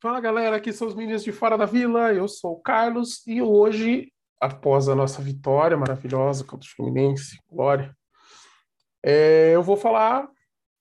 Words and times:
Fala 0.00 0.20
galera, 0.20 0.54
aqui 0.54 0.72
são 0.72 0.86
os 0.86 0.94
meninos 0.94 1.24
de 1.24 1.32
Fora 1.32 1.58
da 1.58 1.66
Vila, 1.66 2.12
eu 2.12 2.28
sou 2.28 2.52
o 2.52 2.60
Carlos 2.60 3.26
e 3.26 3.42
hoje, 3.42 4.12
após 4.40 4.88
a 4.88 4.94
nossa 4.94 5.20
vitória 5.20 5.76
maravilhosa 5.76 6.44
contra 6.44 6.64
o 6.64 6.72
Fluminense, 6.72 7.36
glória, 7.50 7.92
é, 9.02 9.50
eu 9.56 9.60
vou 9.60 9.76
falar 9.76 10.30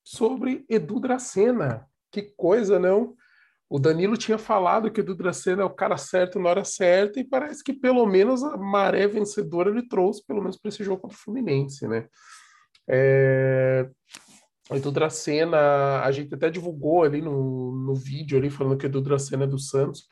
sobre 0.03 0.63
Edu 0.69 0.99
Dracena. 0.99 1.89
Que 2.11 2.31
coisa, 2.37 2.77
não? 2.77 3.15
O 3.67 3.79
Danilo 3.79 4.15
tinha 4.17 4.37
falado 4.37 4.91
que 4.91 4.99
o 4.99 5.03
Edu 5.03 5.15
Dracena 5.15 5.63
é 5.63 5.65
o 5.65 5.73
cara 5.73 5.97
certo 5.97 6.37
na 6.37 6.49
hora 6.51 6.63
certa 6.63 7.19
e 7.19 7.23
parece 7.23 7.63
que 7.63 7.73
pelo 7.73 8.05
menos 8.05 8.43
a 8.43 8.55
maré 8.55 9.07
vencedora 9.07 9.71
ele 9.71 9.87
trouxe, 9.87 10.23
pelo 10.27 10.41
menos 10.41 10.57
para 10.57 10.69
esse 10.69 10.83
jogo 10.83 11.01
contra 11.01 11.17
o 11.17 11.19
Fluminense, 11.19 11.87
né? 11.87 12.07
É, 12.87 13.89
o 14.69 14.75
Edu 14.75 14.91
Dracena, 14.91 16.01
a 16.01 16.11
gente 16.11 16.33
até 16.33 16.49
divulgou 16.49 17.03
ali 17.03 17.21
no, 17.21 17.71
no 17.75 17.95
vídeo 17.95 18.37
ali 18.37 18.49
falando 18.49 18.77
que 18.77 18.85
o 18.85 18.87
Edu 18.87 19.01
Dracena 19.01 19.45
é 19.45 19.47
do 19.47 19.59
Santos, 19.59 20.09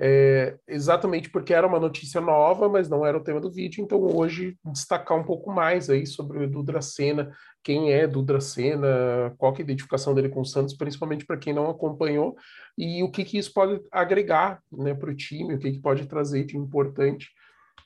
é, 0.00 0.56
exatamente 0.66 1.28
porque 1.28 1.52
era 1.52 1.66
uma 1.66 1.78
notícia 1.78 2.20
nova, 2.20 2.68
mas 2.68 2.88
não 2.88 3.04
era 3.04 3.16
o 3.16 3.22
tema 3.22 3.40
do 3.40 3.50
vídeo, 3.50 3.84
então 3.84 4.00
hoje 4.00 4.56
destacar 4.64 5.18
um 5.18 5.22
pouco 5.22 5.52
mais 5.52 5.90
aí 5.90 6.06
sobre 6.06 6.38
o 6.38 6.42
Edu 6.42 6.62
Dracena, 6.62 7.30
quem 7.62 7.92
é 7.92 8.04
Edu 8.04 8.22
Dracena, 8.22 9.34
qual 9.36 9.52
é 9.54 9.58
a 9.58 9.60
identificação 9.60 10.14
dele 10.14 10.30
com 10.30 10.40
o 10.40 10.46
Santos, 10.46 10.74
principalmente 10.74 11.26
para 11.26 11.36
quem 11.36 11.52
não 11.52 11.68
acompanhou, 11.68 12.34
e 12.76 13.02
o 13.02 13.10
que, 13.10 13.24
que 13.24 13.36
isso 13.36 13.52
pode 13.52 13.82
agregar 13.92 14.62
né, 14.72 14.94
para 14.94 15.10
o 15.10 15.14
time, 15.14 15.54
o 15.54 15.58
que, 15.58 15.72
que 15.72 15.80
pode 15.80 16.06
trazer 16.06 16.44
de 16.44 16.56
importante 16.56 17.28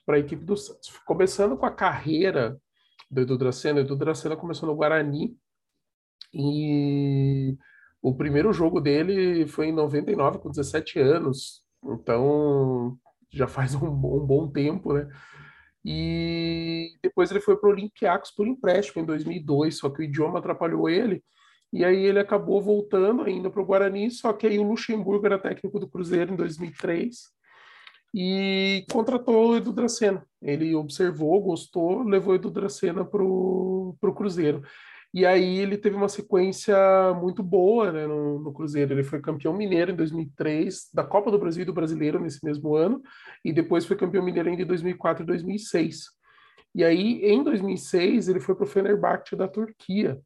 para 0.05 0.15
a 0.15 0.19
equipe 0.19 0.45
do 0.45 0.55
Santos. 0.55 0.89
Começando 1.05 1.57
com 1.57 1.65
a 1.65 1.71
carreira 1.71 2.57
do 3.11 3.21
Edu 3.21 3.37
Dracena, 3.37 3.81
o 3.81 3.83
Edu 3.83 3.97
Dracena 3.97 4.37
começou 4.37 4.67
no 4.69 4.75
Guarani, 4.75 5.35
e 6.37 7.57
o 8.01 8.15
primeiro 8.15 8.53
jogo 8.53 8.79
dele 8.79 9.47
foi 9.47 9.67
em 9.67 9.71
99, 9.71 10.39
com 10.39 10.49
17 10.49 10.99
anos. 10.99 11.63
Então, 11.83 12.97
já 13.31 13.47
faz 13.47 13.75
um, 13.75 13.87
um 13.87 14.25
bom 14.25 14.47
tempo, 14.49 14.93
né? 14.93 15.07
E 15.83 16.91
depois 17.01 17.31
ele 17.31 17.39
foi 17.39 17.57
para 17.57 17.69
o 17.69 17.71
Olympiacos 17.71 18.31
por 18.31 18.47
empréstimo 18.47 19.01
em 19.01 19.05
2002, 19.05 19.77
só 19.77 19.89
que 19.89 20.01
o 20.01 20.03
idioma 20.03 20.39
atrapalhou 20.39 20.89
ele. 20.89 21.23
E 21.71 21.83
aí 21.83 22.05
ele 22.05 22.19
acabou 22.19 22.61
voltando 22.61 23.23
ainda 23.23 23.49
para 23.49 23.61
o 23.61 23.65
Guarani, 23.65 24.11
só 24.11 24.31
que 24.33 24.47
aí 24.47 24.59
o 24.59 24.63
Luxemburgo 24.63 25.25
era 25.25 25.39
técnico 25.39 25.79
do 25.79 25.89
Cruzeiro 25.89 26.33
em 26.33 26.35
2003 26.35 27.37
e 28.13 28.85
contratou 28.91 29.49
o 29.49 29.57
Edu 29.57 29.73
Dracena. 29.73 30.25
Ele 30.41 30.73
observou, 30.75 31.41
gostou, 31.41 32.03
levou 32.03 32.33
o 32.33 32.35
Edu 32.35 32.49
Dracena 32.49 33.03
para 33.03 33.23
o 33.23 34.15
Cruzeiro. 34.15 34.63
E 35.17 35.25
aí 35.25 35.57
ele 35.57 35.79
teve 35.79 35.95
uma 35.95 36.07
sequência 36.07 36.77
muito 37.19 37.41
boa 37.41 37.91
né, 37.91 38.05
no, 38.05 38.37
no, 38.37 38.53
Cruzeiro. 38.53 38.93
Ele 38.93 39.03
foi 39.03 39.19
campeão 39.19 39.51
mineiro 39.51 39.89
em 39.89 39.95
2003, 39.95 40.91
da 40.93 41.03
Copa 41.03 41.31
do 41.31 41.39
Brasil 41.39 41.63
e 41.63 41.65
do 41.65 41.73
Brasileiro 41.73 42.19
nesse 42.19 42.45
mesmo 42.45 42.75
ano, 42.75 43.01
e 43.43 43.51
depois 43.51 43.83
foi 43.83 43.97
campeão 43.97 44.23
mineiro 44.23 44.47
ainda 44.47 44.61
em 44.61 44.67
2004 44.67 45.23
e 45.23 45.25
2006. 45.25 46.03
E 46.75 46.83
aí, 46.83 47.25
em 47.25 47.43
2006, 47.43 48.29
ele 48.29 48.39
foi 48.39 48.53
para 48.53 48.65
o 48.65 48.67
Fenerbahçe 48.67 49.35
da 49.35 49.47
Turquia, 49.47 50.21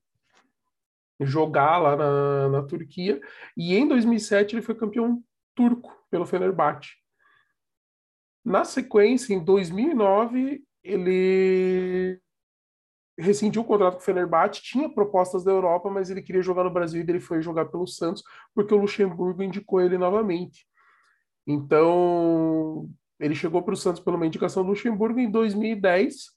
jogar 1.22 1.78
lá 1.78 1.95
na, 1.95 2.50
na 2.50 2.64
Turquia, 2.64 3.22
e 3.55 3.73
em 3.73 3.88
2007 3.88 4.55
ele 4.55 4.61
foi 4.61 4.76
campeão 4.76 5.23
turco 5.55 5.98
pelo 6.09 6.26
Fenerbahçe. 6.26 6.98
Na 8.44 8.66
sequência, 8.66 9.33
em 9.33 9.42
2009, 9.42 10.61
ele 10.83 12.20
rescindiu 13.17 13.62
o 13.62 13.66
contrato 13.66 13.95
com 13.95 14.00
o 14.00 14.04
Fenerbahçe, 14.04 14.62
tinha 14.62 14.90
propostas 14.90 15.44
da 15.44 15.52
Europa, 15.52 15.90
mas 15.90 16.09
ele 16.09 16.22
queria 16.22 16.42
jogar 16.42 16.64
no 16.64 16.72
Brasil 16.72 17.02
e 17.02 17.09
ele 17.09 17.20
foi 17.20 17.42
jogar 17.42 17.66
pelo 17.66 17.88
Santos, 17.88 18.23
porque 18.54 18.73
o 18.73 18.78
Luxemburgo 18.78 19.44
indicou 19.44 19.81
ele 19.81 19.98
novamente. 19.98 20.67
Então, 21.45 22.89
ele 23.20 23.36
chegou 23.36 23.62
para 23.62 23.73
o 23.73 23.78
Santos 23.78 24.02
pela 24.02 24.26
indicação 24.26 24.64
do 24.64 24.70
Luxemburgo 24.70 25.20
em 25.20 25.30
2010. 25.30 26.32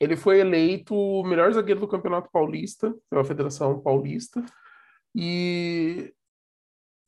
Ele 0.00 0.16
foi 0.16 0.40
eleito 0.40 0.94
o 0.94 1.22
melhor 1.24 1.52
zagueiro 1.52 1.80
do 1.80 1.88
Campeonato 1.88 2.30
Paulista, 2.30 2.94
pela 3.08 3.24
Federação 3.24 3.80
Paulista, 3.80 4.42
e 5.14 6.12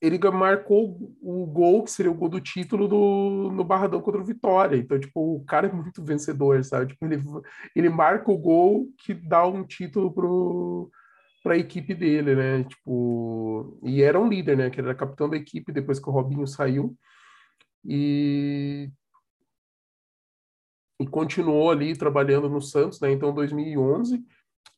ele 0.02 0.18
marcou 0.30 1.16
o 1.22 1.46
gol, 1.46 1.84
que 1.84 1.90
seria 1.92 2.10
o 2.10 2.14
gol 2.14 2.28
do 2.28 2.40
título 2.40 2.88
do, 2.88 3.52
no 3.52 3.62
Barradão 3.62 4.02
contra 4.02 4.20
o 4.20 4.24
Vitória. 4.24 4.76
Então, 4.76 4.98
tipo, 4.98 5.36
o 5.36 5.44
cara 5.44 5.68
é 5.68 5.72
muito 5.72 6.04
vencedor, 6.04 6.64
sabe? 6.64 6.88
Tipo, 6.88 7.06
ele, 7.06 7.22
ele 7.76 7.88
marca 7.88 8.28
o 8.32 8.36
gol 8.36 8.88
que 8.98 9.14
dá 9.14 9.46
um 9.46 9.64
título 9.64 10.90
para 11.40 11.54
a 11.54 11.56
equipe 11.56 11.94
dele, 11.94 12.34
né? 12.34 12.64
Tipo, 12.64 13.78
e 13.84 14.02
era 14.02 14.18
um 14.18 14.28
líder, 14.28 14.56
né? 14.56 14.70
Que 14.70 14.80
era 14.80 14.92
capitão 14.92 15.30
da 15.30 15.36
equipe 15.36 15.70
depois 15.70 16.00
que 16.00 16.08
o 16.08 16.12
Robinho 16.12 16.48
saiu. 16.48 16.96
E, 17.84 18.90
e 21.00 21.06
continuou 21.06 21.70
ali 21.70 21.96
trabalhando 21.96 22.48
no 22.48 22.60
Santos, 22.60 23.00
né? 23.00 23.12
Então, 23.12 23.32
2011, 23.32 24.20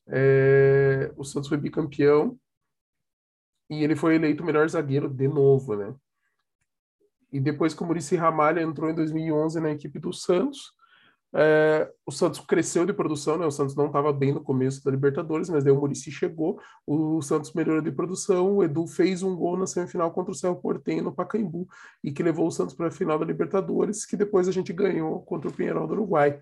é, 0.07 1.11
o 1.17 1.23
Santos 1.23 1.49
foi 1.49 1.57
bicampeão 1.57 2.37
e 3.69 3.83
ele 3.83 3.95
foi 3.95 4.15
eleito 4.15 4.43
o 4.43 4.45
melhor 4.45 4.67
zagueiro 4.69 5.09
de 5.09 5.27
novo, 5.27 5.75
né? 5.75 5.93
E 7.31 7.39
depois 7.39 7.73
que 7.73 7.83
o 7.83 7.85
Murici 7.85 8.15
Ramalho 8.15 8.61
entrou 8.61 8.89
em 8.89 8.95
2011 8.95 9.59
na 9.59 9.71
equipe 9.71 9.99
do 9.99 10.13
Santos, 10.13 10.73
é, 11.37 11.91
o 12.05 12.11
Santos 12.11 12.39
cresceu 12.39 12.85
de 12.85 12.93
produção, 12.93 13.37
né? 13.37 13.45
O 13.45 13.51
Santos 13.51 13.75
não 13.75 13.87
estava 13.87 14.13
bem 14.13 14.31
no 14.31 14.41
começo 14.41 14.81
da 14.83 14.89
Libertadores, 14.89 15.49
mas 15.49 15.65
daí 15.65 15.73
o 15.73 15.79
Murici 15.79 16.09
chegou, 16.09 16.61
o 16.87 17.21
Santos 17.21 17.51
melhorou 17.53 17.81
de 17.81 17.91
produção, 17.91 18.55
o 18.55 18.63
Edu 18.63 18.87
fez 18.87 19.21
um 19.21 19.35
gol 19.35 19.57
na 19.57 19.67
semifinal 19.67 20.11
contra 20.11 20.31
o 20.31 20.35
Cerro 20.35 20.55
Porteño 20.55 21.03
no 21.03 21.11
Pacaembu 21.13 21.67
e 22.01 22.11
que 22.11 22.23
levou 22.23 22.47
o 22.47 22.51
Santos 22.51 22.73
para 22.73 22.87
a 22.87 22.91
final 22.91 23.19
da 23.19 23.25
Libertadores, 23.25 24.05
que 24.05 24.15
depois 24.15 24.47
a 24.47 24.51
gente 24.51 24.71
ganhou 24.71 25.21
contra 25.23 25.49
o 25.49 25.53
Pinheirão 25.53 25.85
do 25.85 25.93
Uruguai. 25.93 26.39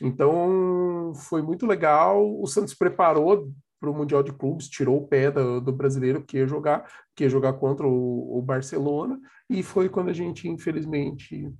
Então 0.00 1.12
foi 1.14 1.40
muito 1.40 1.64
legal. 1.64 2.40
O 2.40 2.46
Santos 2.48 2.74
preparou 2.74 3.52
para 3.84 3.90
o 3.90 3.94
Mundial 3.94 4.22
de 4.22 4.32
Clubes, 4.32 4.68
tirou 4.68 4.96
o 4.96 5.06
pé 5.06 5.30
do, 5.30 5.60
do, 5.60 5.70
brasileiro 5.70 6.24
que 6.24 6.38
ia 6.38 6.46
jogar, 6.46 6.90
que 7.14 7.24
ia 7.24 7.28
jogar 7.28 7.52
contra 7.54 7.86
o, 7.86 8.38
o, 8.38 8.40
Barcelona, 8.40 9.20
e 9.48 9.62
foi 9.62 9.90
quando 9.90 10.08
a 10.08 10.12
gente, 10.14 10.48
infelizmente, 10.48 11.52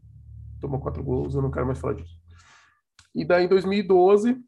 tomou 0.59 0.81
quatro 0.81 1.03
gols, 1.03 1.35
eu 1.35 1.43
não 1.43 1.51
quero 1.51 1.67
mais 1.67 1.79
falar 1.79 1.95
disso. 1.95 2.19
E 3.15 3.27
daí, 3.27 3.45
em 3.45 3.49
2012, 3.49 4.43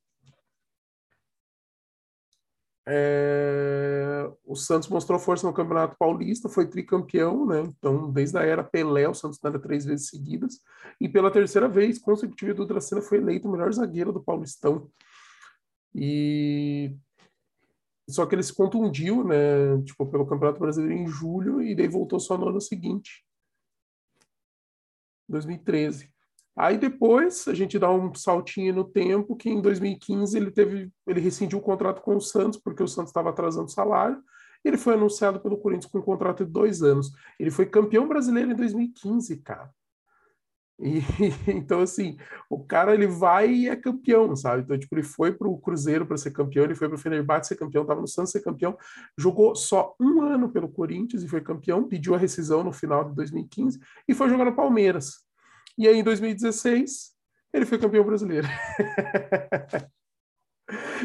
é, 2.89 4.31
o 4.43 4.57
Santos 4.57 4.89
mostrou 4.89 5.19
força 5.19 5.47
no 5.47 5.53
Campeonato 5.53 5.97
Paulista, 5.99 6.49
foi 6.49 6.67
tricampeão, 6.67 7.45
né? 7.45 7.61
Então, 7.61 8.11
desde 8.11 8.39
a 8.39 8.43
era 8.43 8.65
Pelé, 8.65 9.07
o 9.07 9.15
Santos 9.15 9.39
era 9.45 9.59
três 9.59 9.85
vezes 9.85 10.09
seguidas, 10.09 10.61
e 10.99 11.11
pela 11.11 11.31
terceira 11.31 11.69
vez 11.69 11.99
consecutiva, 11.99 12.63
o 12.63 12.67
Dracena 12.67 13.03
foi 13.03 13.19
eleito 13.19 13.47
o 13.47 13.53
melhor 13.53 13.71
zagueiro 13.71 14.15
do 14.15 14.25
Paulistão. 14.25 14.91
E 15.95 16.97
só 18.09 18.25
que 18.25 18.35
ele 18.35 18.43
se 18.43 18.55
contundiu, 18.55 19.25
né? 19.25 19.83
Tipo, 19.85 20.07
pelo 20.07 20.27
Campeonato 20.27 20.61
Brasileiro 20.61 20.95
em 21.03 21.07
julho 21.07 21.63
e 21.63 21.75
daí 21.75 21.89
voltou 21.89 22.21
só 22.21 22.39
no 22.39 22.49
ano 22.49 22.61
seguinte, 22.61 23.25
2013. 25.29 26.11
Aí 26.57 26.79
depois 26.79 27.47
a 27.49 27.55
gente 27.55 27.79
dá 27.79 27.91
um 27.91 28.15
saltinho 28.15 28.75
no 28.75 28.85
tempo 28.85 29.37
que 29.37 29.51
em 29.51 29.61
2015 29.61 30.37
ele 30.37 30.51
teve, 30.51 30.91
ele 31.07 31.21
rescindiu 31.21 31.59
o 31.59 31.63
contrato 31.63 32.01
com 32.01 32.17
o 32.17 32.21
Santos 32.21 32.59
porque 32.59 32.83
o 32.83 32.89
Santos 32.89 33.11
estava 33.11 33.31
atrasando 33.31 33.67
o 33.67 33.73
salário. 33.73 34.23
Ele 34.65 34.79
foi 34.79 34.95
anunciado 34.95 35.39
pelo 35.39 35.59
Corinthians 35.59 35.91
com 35.91 35.99
um 35.99 36.03
contrato 36.03 36.45
de 36.45 36.51
dois 36.51 36.83
anos. 36.83 37.13
Ele 37.39 37.51
foi 37.51 37.67
campeão 37.67 38.09
brasileiro 38.09 38.53
em 38.53 38.57
2015, 38.57 39.37
cara. 39.39 39.71
E, 40.79 41.01
então, 41.49 41.81
assim, 41.81 42.19
o 42.51 42.63
cara 42.63 42.95
ele 42.95 43.07
vai 43.07 43.51
e 43.51 43.69
é 43.69 43.77
campeão, 43.77 44.37
sabe? 44.37 44.63
Então, 44.63 44.79
tipo, 44.79 44.95
ele 44.95 45.03
foi 45.03 45.33
para 45.33 45.49
o 45.49 45.59
Cruzeiro 45.59 46.07
para 46.07 46.17
ser 46.17 46.31
campeão, 46.33 46.65
ele 46.65 46.75
foi 46.75 46.89
para 46.89 46.97
o 46.97 46.99
Fenerbahçe 46.99 47.49
ser 47.49 47.57
campeão, 47.57 47.83
estava 47.83 48.01
no 48.01 48.09
Santos 48.09 48.33
ser 48.33 48.43
campeão, 48.43 48.77
jogou 49.17 49.55
só 49.55 49.95
um 49.99 50.21
ano 50.23 50.51
pelo 50.51 50.69
Corinthians 50.69 51.23
e 51.23 51.29
foi 51.29 51.41
campeão, 51.41 51.89
pediu 51.89 52.15
a 52.15 52.19
rescisão 52.19 52.63
no 52.63 52.73
final 52.73 53.05
de 53.05 53.15
2015 53.15 53.81
e 54.07 54.15
foi 54.15 54.29
jogar 54.29 54.45
no 54.45 54.55
Palmeiras. 54.55 55.25
E 55.79 55.89
aí, 55.89 55.99
em 55.99 56.05
2016, 56.05 57.13
ele 57.53 57.67
foi 57.67 57.79
campeão 57.79 58.05
brasileiro. 58.05 58.47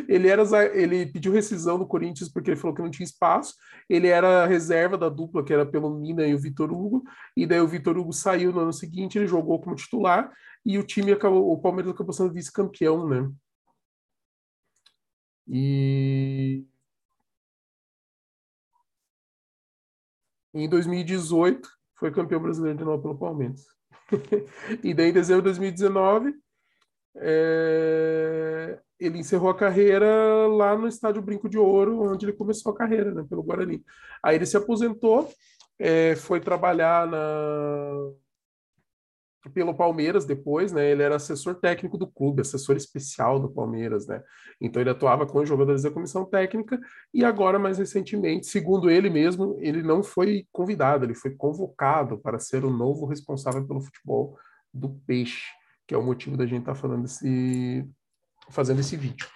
Ele 0.07 0.27
era 0.27 0.43
ele 0.75 1.05
pediu 1.05 1.31
rescisão 1.31 1.77
do 1.77 1.85
Corinthians 1.85 2.29
porque 2.29 2.49
ele 2.49 2.59
falou 2.59 2.75
que 2.75 2.81
não 2.81 2.89
tinha 2.89 3.05
espaço. 3.05 3.55
Ele 3.89 4.07
era 4.07 4.45
reserva 4.47 4.97
da 4.97 5.09
dupla 5.09 5.43
que 5.43 5.53
era 5.53 5.65
pelo 5.65 5.89
Mina 5.99 6.25
e 6.25 6.33
o 6.33 6.39
Vitor 6.39 6.71
Hugo. 6.71 7.03
E 7.37 7.45
daí 7.45 7.61
o 7.61 7.67
Vitor 7.67 7.97
Hugo 7.97 8.11
saiu 8.11 8.51
no 8.51 8.61
ano 8.61 8.73
seguinte, 8.73 9.17
ele 9.17 9.27
jogou 9.27 9.59
como 9.61 9.75
titular 9.75 10.31
e 10.65 10.77
o 10.77 10.83
time 10.83 11.11
acabou, 11.11 11.51
o 11.51 11.61
Palmeiras 11.61 11.91
acabou 11.93 12.13
sendo 12.13 12.33
vice-campeão, 12.33 13.07
né? 13.07 13.31
E 15.47 16.65
em 20.53 20.69
2018 20.69 21.69
foi 21.95 22.11
campeão 22.11 22.41
brasileiro 22.41 22.77
de 22.77 22.83
novo 22.85 23.01
pelo 23.01 23.17
Palmeiras. 23.17 23.65
e 24.83 24.93
daí 24.93 25.09
em 25.09 25.13
dezembro 25.13 25.41
de 25.41 25.49
2019 25.49 26.33
é, 27.15 28.81
ele 29.01 29.17
encerrou 29.17 29.49
a 29.49 29.57
carreira 29.57 30.47
lá 30.47 30.77
no 30.77 30.87
Estádio 30.87 31.21
Brinco 31.21 31.49
de 31.49 31.57
Ouro, 31.57 32.01
onde 32.01 32.25
ele 32.25 32.33
começou 32.33 32.71
a 32.71 32.75
carreira, 32.75 33.11
né, 33.13 33.25
pelo 33.27 33.43
Guarani. 33.43 33.83
Aí 34.23 34.35
ele 34.35 34.45
se 34.45 34.55
aposentou, 34.55 35.27
é, 35.79 36.15
foi 36.15 36.39
trabalhar 36.39 37.07
na, 37.07 38.11
pelo 39.49 39.73
Palmeiras 39.73 40.23
depois, 40.23 40.71
né? 40.71 40.91
Ele 40.91 41.01
era 41.01 41.15
assessor 41.15 41.55
técnico 41.55 41.97
do 41.97 42.05
clube, 42.05 42.41
assessor 42.41 42.75
especial 42.75 43.39
do 43.39 43.49
Palmeiras, 43.49 44.05
né? 44.05 44.21
Então 44.59 44.79
ele 44.79 44.91
atuava 44.91 45.25
com 45.25 45.39
os 45.39 45.49
jogadores 45.49 45.81
da 45.81 45.89
comissão 45.89 46.23
técnica 46.23 46.79
e 47.11 47.25
agora, 47.25 47.57
mais 47.57 47.79
recentemente, 47.79 48.45
segundo 48.45 48.89
ele 48.89 49.09
mesmo, 49.09 49.57
ele 49.59 49.81
não 49.81 50.03
foi 50.03 50.45
convidado, 50.51 51.05
ele 51.05 51.15
foi 51.15 51.31
convocado 51.31 52.19
para 52.19 52.37
ser 52.37 52.63
o 52.63 52.69
novo 52.69 53.07
responsável 53.07 53.65
pelo 53.65 53.81
futebol 53.81 54.37
do 54.71 54.89
Peixe, 55.07 55.47
que 55.87 55.95
é 55.95 55.97
o 55.97 56.03
motivo 56.03 56.37
da 56.37 56.45
gente 56.45 56.59
estar 56.61 56.75
tá 56.75 56.79
falando 56.79 57.05
esse, 57.05 57.83
fazendo 58.49 58.79
esse 58.79 58.95
vídeo. 58.95 59.27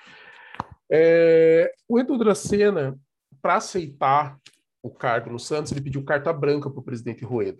É, 0.92 1.72
o 1.88 2.00
Edu 2.00 2.18
Dracena, 2.18 2.98
para 3.42 3.56
aceitar 3.56 4.38
o 4.82 4.90
cargo 4.90 5.32
no 5.32 5.40
Santos, 5.40 5.72
ele 5.72 5.82
pediu 5.82 6.04
carta 6.04 6.32
branca 6.32 6.70
para 6.70 6.80
o 6.80 6.84
presidente 6.84 7.24
Rueda 7.24 7.60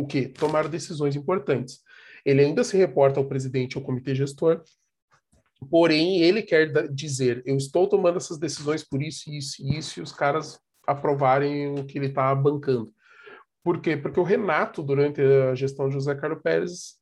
o 0.00 0.06
quê? 0.06 0.28
Tomar 0.28 0.68
decisões 0.68 1.16
importantes. 1.16 1.80
Ele 2.24 2.42
ainda 2.42 2.62
se 2.62 2.76
reporta 2.76 3.18
ao 3.18 3.26
presidente 3.26 3.78
ou 3.78 3.84
comitê 3.84 4.14
gestor, 4.14 4.62
porém 5.70 6.20
ele 6.20 6.42
quer 6.42 6.70
dizer, 6.92 7.42
eu 7.46 7.56
estou 7.56 7.88
tomando 7.88 8.16
essas 8.16 8.38
decisões 8.38 8.84
por 8.84 9.02
isso, 9.02 9.32
isso 9.32 9.62
e 9.62 9.78
isso, 9.78 9.98
e 9.98 10.02
os 10.02 10.12
caras 10.12 10.58
aprovarem 10.86 11.78
o 11.78 11.84
que 11.84 11.98
ele 11.98 12.06
está 12.06 12.34
bancando. 12.34 12.92
Por 13.64 13.80
quê? 13.80 13.96
Porque 13.96 14.20
o 14.20 14.24
Renato, 14.24 14.82
durante 14.82 15.20
a 15.20 15.54
gestão 15.54 15.88
de 15.88 15.94
José 15.94 16.14
Carlos 16.14 16.42
Pérez, 16.42 16.98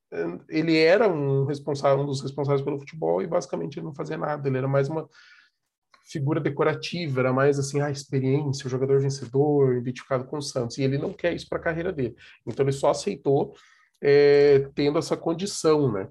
ele 0.49 0.77
era 0.77 1.09
um 1.09 1.45
responsável, 1.45 2.03
um 2.03 2.07
dos 2.07 2.23
responsáveis 2.23 2.63
pelo 2.63 2.79
futebol 2.79 3.23
e 3.23 3.27
basicamente 3.27 3.79
ele 3.79 3.87
não 3.87 3.95
fazia 3.95 4.17
nada, 4.17 4.49
ele 4.49 4.59
era 4.59 4.69
mais 4.69 4.89
uma 4.89 5.09
figura 6.05 6.41
decorativa, 6.41 7.21
era 7.21 7.33
mais 7.33 7.59
assim, 7.59 7.81
a 7.81 7.91
experiência, 7.91 8.67
o 8.67 8.71
jogador 8.71 9.01
vencedor, 9.01 9.77
identificado 9.77 10.25
com 10.27 10.37
o 10.37 10.43
Santos. 10.43 10.79
E 10.79 10.83
ele 10.83 10.99
não 10.99 11.13
quer 11.13 11.35
isso 11.35 11.49
para 11.49 11.59
a 11.59 11.63
carreira 11.63 11.93
dele. 11.93 12.15
Então 12.47 12.65
ele 12.65 12.73
só 12.73 12.91
aceitou 12.91 13.55
é, 14.03 14.69
tendo 14.75 14.99
essa 14.99 15.17
condição, 15.17 15.91
né? 15.91 16.09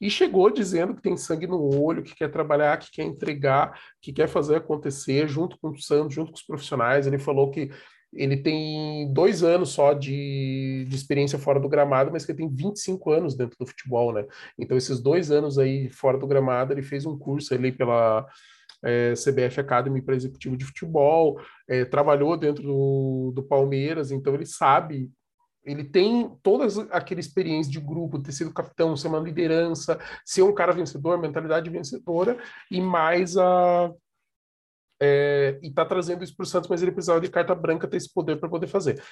E 0.00 0.10
chegou 0.10 0.50
dizendo 0.50 0.94
que 0.94 1.02
tem 1.02 1.16
sangue 1.16 1.46
no 1.46 1.78
olho, 1.78 2.02
que 2.02 2.14
quer 2.14 2.30
trabalhar, 2.30 2.78
que 2.78 2.90
quer 2.90 3.02
entregar, 3.02 3.78
que 4.00 4.12
quer 4.12 4.28
fazer 4.28 4.56
acontecer 4.56 5.28
junto 5.28 5.58
com 5.58 5.68
o 5.68 5.78
Santos, 5.78 6.14
junto 6.14 6.32
com 6.32 6.36
os 6.38 6.42
profissionais. 6.42 7.06
Ele 7.06 7.18
falou 7.18 7.50
que 7.50 7.70
ele 8.12 8.36
tem 8.36 9.12
dois 9.12 9.42
anos 9.42 9.70
só 9.70 9.92
de, 9.92 10.84
de 10.88 10.96
experiência 10.96 11.38
fora 11.38 11.60
do 11.60 11.68
gramado, 11.68 12.10
mas 12.10 12.26
que 12.26 12.34
tem 12.34 12.48
25 12.48 13.10
anos 13.10 13.36
dentro 13.36 13.56
do 13.58 13.66
futebol, 13.66 14.12
né? 14.12 14.24
Então, 14.58 14.76
esses 14.76 15.00
dois 15.00 15.30
anos 15.30 15.58
aí 15.58 15.88
fora 15.90 16.18
do 16.18 16.26
gramado, 16.26 16.72
ele 16.72 16.82
fez 16.82 17.06
um 17.06 17.16
curso 17.16 17.54
ali 17.54 17.70
pela 17.70 18.26
é, 18.84 19.14
CBF 19.14 19.60
Academy 19.60 20.02
para 20.02 20.16
executivo 20.16 20.56
de 20.56 20.64
futebol, 20.64 21.40
é, 21.68 21.84
trabalhou 21.84 22.36
dentro 22.36 22.62
do, 22.62 23.32
do 23.34 23.42
Palmeiras, 23.42 24.10
então 24.10 24.34
ele 24.34 24.46
sabe 24.46 25.10
ele 25.64 25.84
tem 25.84 26.30
toda 26.42 26.66
aquela 26.90 27.20
experiência 27.20 27.70
de 27.70 27.80
grupo, 27.80 28.18
ter 28.18 28.32
sido 28.32 28.52
capitão, 28.52 28.96
ser 28.96 29.08
uma 29.08 29.20
liderança, 29.20 29.98
ser 30.24 30.42
um 30.42 30.54
cara 30.54 30.72
vencedor, 30.72 31.18
mentalidade 31.18 31.68
vencedora, 31.70 32.38
e 32.70 32.80
mais 32.80 33.36
a. 33.36 33.92
É, 35.02 35.58
e 35.62 35.70
tá 35.70 35.84
trazendo 35.84 36.22
isso 36.22 36.36
para 36.36 36.44
o 36.44 36.46
Santos, 36.46 36.68
mas 36.68 36.82
ele 36.82 36.92
precisava 36.92 37.20
de 37.20 37.30
carta 37.30 37.54
branca 37.54 37.88
ter 37.88 37.96
esse 37.96 38.12
poder 38.12 38.36
para 38.36 38.48
poder 38.48 38.66
fazer. 38.66 39.02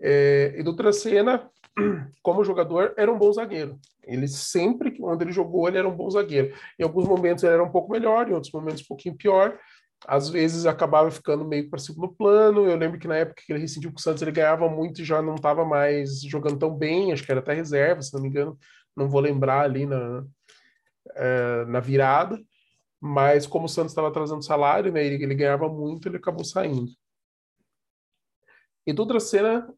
É, 0.00 0.54
e 0.58 0.62
do 0.62 0.74
Tracena, 0.74 1.48
como 2.22 2.44
jogador, 2.44 2.94
era 2.96 3.12
um 3.12 3.18
bom 3.18 3.32
zagueiro. 3.32 3.78
Ele 4.02 4.28
sempre, 4.28 4.96
quando 4.96 5.22
ele 5.22 5.32
jogou, 5.32 5.68
ele 5.68 5.78
era 5.78 5.88
um 5.88 5.96
bom 5.96 6.08
zagueiro. 6.10 6.54
Em 6.78 6.84
alguns 6.84 7.06
momentos 7.06 7.44
ele 7.44 7.54
era 7.54 7.64
um 7.64 7.70
pouco 7.70 7.92
melhor, 7.92 8.28
em 8.28 8.32
outros 8.32 8.52
momentos 8.52 8.82
um 8.82 8.86
pouquinho 8.86 9.16
pior. 9.16 9.58
Às 10.06 10.28
vezes 10.28 10.66
acabava 10.66 11.10
ficando 11.10 11.44
meio 11.44 11.68
para 11.68 11.78
segundo 11.78 12.08
plano. 12.08 12.66
Eu 12.66 12.76
lembro 12.76 12.98
que 12.98 13.08
na 13.08 13.16
época 13.16 13.42
que 13.44 13.52
ele 13.52 13.60
rescindiu 13.60 13.90
com 13.90 13.98
o 13.98 14.00
Santos, 14.00 14.22
ele 14.22 14.30
ganhava 14.30 14.68
muito 14.68 15.00
e 15.00 15.04
já 15.04 15.22
não 15.22 15.34
estava 15.34 15.64
mais 15.64 16.20
jogando 16.22 16.58
tão 16.58 16.74
bem. 16.74 17.12
Acho 17.12 17.24
que 17.24 17.30
era 17.30 17.40
até 17.40 17.54
reserva, 17.54 18.02
se 18.02 18.12
não 18.14 18.20
me 18.22 18.28
engano. 18.28 18.58
Não 18.94 19.08
vou 19.08 19.20
lembrar 19.20 19.62
ali 19.62 19.86
na, 19.86 20.24
é, 21.14 21.64
na 21.66 21.80
virada. 21.80 22.38
Mas 23.00 23.46
como 23.46 23.66
o 23.66 23.68
Santos 23.68 23.92
estava 23.92 24.12
trazendo 24.12 24.42
salário, 24.42 24.92
né, 24.92 25.04
ele, 25.04 25.22
ele 25.22 25.34
ganhava 25.34 25.68
muito, 25.68 26.08
ele 26.08 26.16
acabou 26.16 26.44
saindo. 26.44 26.90
E 28.86 28.92
Dracena 28.92 29.68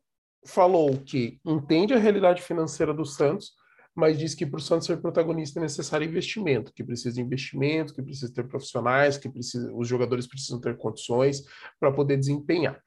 falou 0.47 0.99
que 0.99 1.41
entende 1.45 1.95
a 1.95 1.99
realidade 1.99 2.43
financeira 2.43 2.93
do 2.93 3.05
Santos, 3.05 3.53
mas 3.95 4.19
diz 4.19 4.35
que 4.35 4.47
para 4.47 4.59
o 4.59 4.63
Santos 4.63 4.87
ser 4.87 4.99
protagonista 4.99 5.59
é 5.59 5.63
necessário 5.63 6.07
investimento, 6.07 6.73
que 6.73 6.85
precisa 6.85 7.17
de 7.17 7.21
investimento, 7.21 7.93
que 7.93 8.03
precisa 8.03 8.33
ter 8.33 8.47
profissionais, 8.47 9.19
que 9.19 9.29
precisa, 9.29 9.73
os 9.75 9.89
jogadores 9.89 10.27
precisam 10.27 10.61
ter 10.61 10.77
condições 10.77 11.43
para 11.81 11.91
poder 11.91 12.17
desempenhar. 12.17 12.81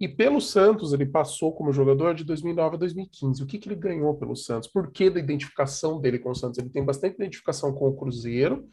E 0.00 0.06
pelo 0.06 0.40
Santos, 0.40 0.92
ele 0.92 1.06
passou 1.06 1.52
como 1.54 1.72
jogador 1.72 2.14
de 2.14 2.22
2009 2.22 2.76
a 2.76 2.78
2015. 2.78 3.42
O 3.42 3.46
que, 3.46 3.58
que 3.58 3.68
ele 3.68 3.74
ganhou 3.74 4.14
pelo 4.14 4.36
Santos? 4.36 4.68
Por 4.68 4.92
que 4.92 5.10
da 5.10 5.18
identificação 5.18 6.00
dele 6.00 6.18
com 6.18 6.30
o 6.30 6.34
Santos? 6.34 6.58
Ele 6.58 6.68
tem 6.68 6.84
bastante 6.84 7.14
identificação 7.14 7.72
com 7.72 7.88
o 7.88 7.96
Cruzeiro, 7.96 8.68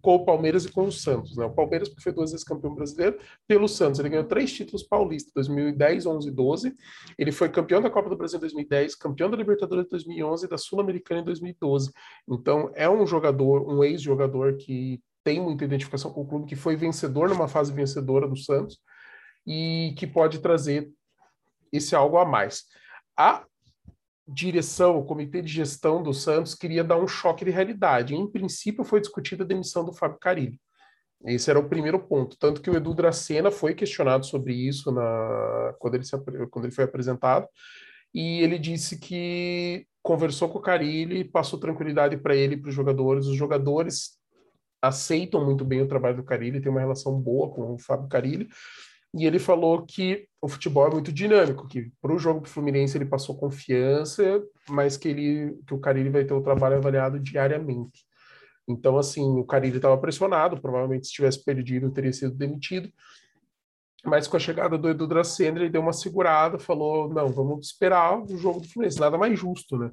com 0.00 0.14
o 0.14 0.24
Palmeiras 0.24 0.64
e 0.64 0.72
com 0.72 0.84
o 0.84 0.92
Santos. 0.92 1.36
Né? 1.36 1.44
O 1.44 1.50
Palmeiras, 1.50 1.90
foi 2.00 2.12
duas 2.12 2.30
vezes 2.30 2.44
campeão 2.44 2.74
brasileiro, 2.74 3.18
pelo 3.46 3.68
Santos. 3.68 3.98
Ele 3.98 4.08
ganhou 4.08 4.24
três 4.24 4.52
títulos 4.52 4.82
paulistas, 4.82 5.32
2010, 5.34 6.06
11 6.06 6.28
e 6.28 6.30
12. 6.30 6.74
Ele 7.18 7.32
foi 7.32 7.48
campeão 7.48 7.82
da 7.82 7.90
Copa 7.90 8.08
do 8.08 8.16
Brasil 8.16 8.38
em 8.38 8.40
2010, 8.40 8.94
campeão 8.94 9.30
da 9.30 9.36
Libertadores 9.36 9.86
em 9.86 9.90
2011 9.90 10.46
e 10.46 10.48
da 10.48 10.58
Sul-Americana 10.58 11.20
em 11.20 11.24
2012. 11.24 11.92
Então, 12.28 12.70
é 12.74 12.88
um 12.88 13.06
jogador, 13.06 13.68
um 13.68 13.82
ex-jogador 13.82 14.56
que 14.56 15.00
tem 15.24 15.40
muita 15.40 15.64
identificação 15.64 16.12
com 16.12 16.22
o 16.22 16.26
clube, 16.26 16.46
que 16.46 16.56
foi 16.56 16.76
vencedor 16.76 17.28
numa 17.28 17.48
fase 17.48 17.72
vencedora 17.72 18.26
do 18.26 18.36
Santos 18.36 18.78
e 19.46 19.94
que 19.98 20.06
pode 20.06 20.38
trazer 20.38 20.90
esse 21.72 21.94
algo 21.94 22.16
a 22.18 22.24
mais. 22.24 22.64
A 23.16 23.44
direção, 24.28 24.98
o 24.98 25.04
comitê 25.04 25.40
de 25.40 25.52
gestão 25.52 26.02
do 26.02 26.12
Santos 26.12 26.54
queria 26.54 26.84
dar 26.84 26.98
um 26.98 27.08
choque 27.08 27.44
de 27.44 27.50
realidade. 27.50 28.14
Em 28.14 28.30
princípio, 28.30 28.84
foi 28.84 29.00
discutida 29.00 29.42
a 29.42 29.46
demissão 29.46 29.84
do 29.84 29.92
Fábio 29.92 30.18
Carilli. 30.18 30.60
Esse 31.24 31.50
era 31.50 31.58
o 31.58 31.68
primeiro 31.68 31.98
ponto. 31.98 32.36
Tanto 32.38 32.60
que 32.60 32.70
o 32.70 32.76
Edu 32.76 32.94
Dracena 32.94 33.50
foi 33.50 33.74
questionado 33.74 34.24
sobre 34.26 34.52
isso 34.54 34.92
na, 34.92 35.74
quando, 35.78 35.94
ele 35.94 36.04
se, 36.04 36.16
quando 36.50 36.66
ele 36.66 36.74
foi 36.74 36.84
apresentado. 36.84 37.48
E 38.14 38.40
ele 38.42 38.58
disse 38.58 38.98
que 38.98 39.86
conversou 40.02 40.48
com 40.48 40.58
o 40.58 40.62
Carilli, 40.62 41.24
passou 41.24 41.58
tranquilidade 41.58 42.16
para 42.16 42.36
ele 42.36 42.54
e 42.54 42.56
para 42.60 42.68
os 42.68 42.74
jogadores. 42.74 43.26
Os 43.26 43.36
jogadores 43.36 44.18
aceitam 44.80 45.44
muito 45.44 45.64
bem 45.64 45.82
o 45.82 45.88
trabalho 45.88 46.16
do 46.16 46.22
Carilli, 46.22 46.60
tem 46.60 46.70
uma 46.70 46.80
relação 46.80 47.18
boa 47.20 47.50
com 47.50 47.74
o 47.74 47.78
Fábio 47.78 48.08
Carilli. 48.08 48.48
E 49.14 49.24
ele 49.26 49.38
falou 49.38 49.84
que 49.84 50.28
o 50.40 50.48
futebol 50.48 50.86
é 50.86 50.90
muito 50.90 51.10
dinâmico, 51.10 51.66
que 51.66 51.90
para 52.00 52.14
o 52.14 52.18
jogo 52.18 52.40
do 52.40 52.48
Fluminense 52.48 52.96
ele 52.96 53.06
passou 53.06 53.36
confiança, 53.36 54.42
mas 54.68 54.96
que, 54.96 55.08
ele, 55.08 55.58
que 55.66 55.74
o 55.74 55.80
Carilli 55.80 56.10
vai 56.10 56.24
ter 56.24 56.34
o 56.34 56.42
trabalho 56.42 56.76
avaliado 56.76 57.18
diariamente. 57.18 58.06
Então, 58.68 58.98
assim, 58.98 59.38
o 59.38 59.44
Carilli 59.44 59.76
estava 59.76 59.96
pressionado, 59.96 60.60
provavelmente 60.60 61.06
se 61.06 61.12
tivesse 61.12 61.42
perdido 61.42 61.90
teria 61.90 62.12
sido 62.12 62.34
demitido, 62.34 62.92
mas 64.04 64.28
com 64.28 64.36
a 64.36 64.40
chegada 64.40 64.76
do 64.76 64.88
Edu 64.88 65.06
Dracena 65.06 65.58
ele 65.58 65.70
deu 65.70 65.80
uma 65.80 65.92
segurada, 65.92 66.58
falou, 66.58 67.08
não, 67.12 67.28
vamos 67.28 67.66
esperar 67.66 68.22
o 68.22 68.36
jogo 68.36 68.60
do 68.60 68.68
Fluminense, 68.68 69.00
nada 69.00 69.16
mais 69.16 69.38
justo, 69.38 69.76
né? 69.76 69.90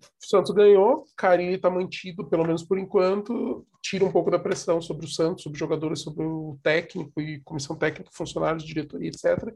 O 0.00 0.26
Santos 0.26 0.50
ganhou, 0.52 1.04
Carilli 1.16 1.54
está 1.54 1.70
mantido, 1.70 2.28
pelo 2.28 2.44
menos 2.44 2.62
por 2.62 2.78
enquanto, 2.78 3.66
tira 3.82 4.04
um 4.04 4.12
pouco 4.12 4.30
da 4.30 4.38
pressão 4.38 4.80
sobre 4.80 5.06
o 5.06 5.08
Santos, 5.08 5.42
sobre 5.42 5.56
os 5.56 5.60
jogadores, 5.60 6.00
sobre 6.00 6.24
o 6.24 6.58
técnico 6.62 7.20
e 7.20 7.40
comissão 7.40 7.76
técnica, 7.76 8.10
funcionários, 8.12 8.64
diretoria, 8.64 9.08
etc., 9.08 9.54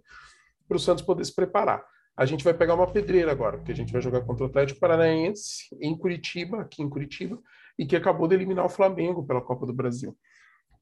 para 0.66 0.76
o 0.76 0.80
Santos 0.80 1.04
poder 1.04 1.24
se 1.24 1.34
preparar. 1.34 1.84
A 2.16 2.24
gente 2.24 2.44
vai 2.44 2.54
pegar 2.54 2.74
uma 2.74 2.86
pedreira 2.86 3.30
agora, 3.30 3.56
porque 3.56 3.72
a 3.72 3.76
gente 3.76 3.92
vai 3.92 4.02
jogar 4.02 4.22
contra 4.22 4.44
o 4.44 4.48
Atlético 4.48 4.80
Paranaense 4.80 5.64
em 5.80 5.96
Curitiba, 5.96 6.62
aqui 6.62 6.82
em 6.82 6.88
Curitiba, 6.88 7.38
e 7.78 7.86
que 7.86 7.96
acabou 7.96 8.28
de 8.28 8.34
eliminar 8.34 8.64
o 8.64 8.70
Flamengo 8.70 9.26
pela 9.26 9.40
Copa 9.40 9.66
do 9.66 9.72
Brasil. 9.72 10.16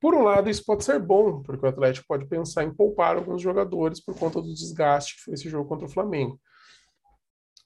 Por 0.00 0.14
um 0.14 0.22
lado, 0.22 0.48
isso 0.48 0.64
pode 0.64 0.82
ser 0.82 0.98
bom, 0.98 1.42
porque 1.42 1.64
o 1.64 1.68
Atlético 1.68 2.06
pode 2.08 2.26
pensar 2.26 2.64
em 2.64 2.72
poupar 2.72 3.16
alguns 3.16 3.42
jogadores 3.42 4.00
por 4.00 4.18
conta 4.18 4.40
do 4.40 4.52
desgaste 4.52 5.16
que 5.16 5.22
foi 5.22 5.34
esse 5.34 5.48
jogo 5.48 5.68
contra 5.68 5.86
o 5.86 5.90
Flamengo. 5.90 6.40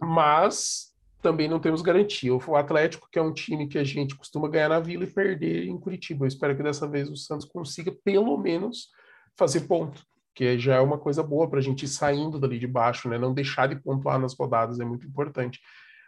Mas 0.01 0.94
também 1.25 1.49
não 1.49 1.59
temos 1.59 1.81
garantia. 1.81 2.35
O 2.35 2.55
Atlético, 2.55 3.09
que 3.11 3.19
é 3.19 3.23
um 3.23 3.33
time 3.33 3.67
que 3.67 3.79
a 3.79 3.83
gente 3.83 4.15
costuma 4.15 4.47
ganhar 4.47 4.69
na 4.69 4.79
Vila 4.79 5.05
e 5.05 5.11
perder 5.11 5.65
em 5.67 5.79
Curitiba. 5.79 6.27
Eu 6.27 6.29
espero 6.29 6.55
que 6.55 6.63
dessa 6.63 6.87
vez 6.87 7.09
o 7.09 7.17
Santos 7.17 7.47
consiga, 7.47 7.91
pelo 8.05 8.37
menos, 8.37 8.91
fazer 9.35 9.63
ponto, 9.63 10.05
que 10.35 10.59
já 10.59 10.75
é 10.75 10.81
uma 10.81 10.99
coisa 10.99 11.23
boa 11.23 11.49
para 11.49 11.61
a 11.61 11.63
gente 11.63 11.87
ir 11.87 11.89
saindo 11.89 12.39
dali 12.39 12.59
de 12.59 12.67
baixo, 12.67 13.09
né? 13.09 13.17
Não 13.17 13.33
deixar 13.33 13.67
de 13.67 13.77
pontuar 13.77 14.19
nas 14.19 14.35
rodadas 14.35 14.79
é 14.81 14.85
muito 14.85 15.07
importante. 15.07 15.61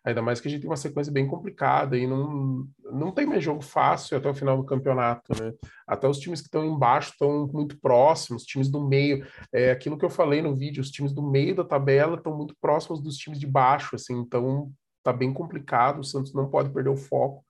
Ainda 0.05 0.21
mais 0.21 0.39
que 0.39 0.49
a 0.49 0.51
gente 0.51 0.61
tem 0.61 0.71
uma 0.71 0.77
sequência 0.77 1.11
bem 1.11 1.27
complicada 1.27 1.97
e 1.97 2.07
não, 2.07 2.69
não 2.93 3.11
tem 3.11 3.25
mais 3.25 3.43
jogo 3.43 3.63
fácil 3.63 4.19
até 4.19 4.29
o 4.29 4.35
final 4.35 4.59
do 4.59 4.65
campeonato, 4.65 5.33
né? 5.43 5.55
Até 5.87 6.07
os 6.07 6.19
times 6.19 6.43
que 6.43 6.49
estão 6.49 6.63
embaixo 6.63 7.13
estão 7.13 7.49
muito 7.51 7.81
próximos, 7.81 8.43
os 8.43 8.47
times 8.47 8.69
do 8.69 8.87
meio. 8.87 9.27
É 9.51 9.71
aquilo 9.71 9.97
que 9.97 10.05
eu 10.05 10.11
falei 10.11 10.43
no 10.43 10.55
vídeo, 10.55 10.83
os 10.83 10.91
times 10.91 11.15
do 11.15 11.23
meio 11.23 11.55
da 11.55 11.65
tabela 11.65 12.17
estão 12.17 12.37
muito 12.37 12.55
próximos 12.61 13.01
dos 13.01 13.17
times 13.17 13.41
de 13.41 13.47
baixo, 13.47 13.97
assim, 13.97 14.15
então 14.19 14.71
tá 15.07 15.13
bem 15.13 15.33
complicado, 15.33 16.01
o 16.01 16.05
Santos 16.05 16.35
não 16.35 16.51
pode 16.51 16.71
perder 16.71 16.91
o 16.91 16.97
foco, 16.97 17.45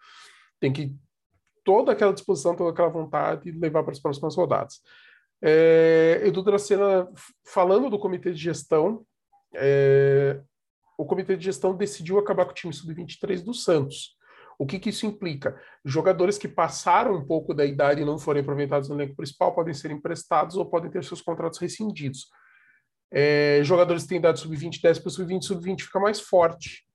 tem 0.60 0.72
que 0.72 0.94
toda 1.64 1.92
aquela 1.92 2.12
disposição, 2.12 2.54
toda 2.54 2.70
aquela 2.70 2.88
vontade 2.88 3.50
levar 3.50 3.82
para 3.82 3.92
as 3.92 3.98
próximas 3.98 4.36
rodadas. 4.36 4.80
É, 5.42 6.22
Edu 6.24 6.42
Dracena, 6.42 7.08
falando 7.44 7.90
do 7.90 7.98
comitê 7.98 8.32
de 8.32 8.40
gestão, 8.40 9.04
é, 9.54 10.40
o 10.98 11.04
comitê 11.04 11.36
de 11.36 11.44
gestão 11.44 11.74
decidiu 11.74 12.18
acabar 12.18 12.44
com 12.44 12.52
o 12.52 12.54
time 12.54 12.72
sub-23 12.72 13.42
do 13.42 13.52
Santos. 13.52 14.16
O 14.58 14.64
que, 14.64 14.78
que, 14.78 14.88
isso 14.88 15.04
implica? 15.04 15.60
Jogadores 15.84 16.38
que 16.38 16.48
passaram 16.48 17.14
um 17.14 17.26
pouco 17.26 17.52
da 17.52 17.64
idade 17.64 18.00
e 18.00 18.04
não 18.04 18.18
forem 18.18 18.40
aproveitados 18.40 18.88
no 18.88 18.94
elenco 18.94 19.16
principal 19.16 19.54
podem 19.54 19.74
ser 19.74 19.90
emprestados 19.90 20.56
ou 20.56 20.64
podem 20.64 20.90
ter 20.90 21.04
seus 21.04 21.20
contratos 21.20 21.58
rescindidos. 21.58 22.28
É, 23.12 23.60
jogadores 23.62 24.04
que 24.04 24.08
têm 24.10 24.18
idade 24.18 24.40
sub-20 24.40 24.80
desce 24.80 25.00
para 25.00 25.08
o 25.08 25.10
sub-20, 25.10 25.42
sub-20 25.42 25.82
fica 25.82 26.00
mais 26.00 26.20
forte. 26.20 26.85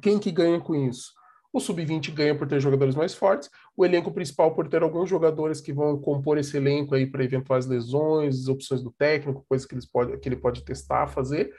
Quem 0.00 0.18
que 0.18 0.30
ganha 0.30 0.60
com 0.60 0.74
isso? 0.74 1.12
O 1.52 1.60
sub-20 1.60 2.12
ganha 2.12 2.36
por 2.36 2.46
ter 2.46 2.60
jogadores 2.60 2.94
mais 2.94 3.14
fortes, 3.14 3.50
o 3.74 3.84
elenco 3.84 4.12
principal 4.12 4.54
por 4.54 4.68
ter 4.68 4.82
alguns 4.82 5.08
jogadores 5.08 5.60
que 5.60 5.72
vão 5.72 5.98
compor 5.98 6.36
esse 6.36 6.56
elenco 6.56 6.94
aí 6.94 7.06
para 7.06 7.24
eventuais 7.24 7.66
lesões, 7.66 8.46
opções 8.46 8.82
do 8.82 8.92
técnico, 8.92 9.44
coisas 9.48 9.66
que, 9.66 9.74
eles 9.74 9.86
pode, 9.86 10.18
que 10.18 10.28
ele 10.28 10.36
pode 10.36 10.64
testar, 10.64 11.06
fazer. 11.06 11.54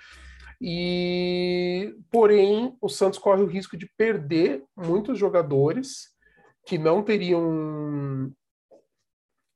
E 0.61 1.95
porém, 2.11 2.75
o 2.81 2.89
Santos 2.89 3.19
corre 3.19 3.41
o 3.41 3.47
risco 3.47 3.77
de 3.77 3.91
perder 3.97 4.63
muitos 4.75 5.17
jogadores 5.17 6.09
que 6.65 6.77
não 6.77 7.01
teriam 7.01 8.31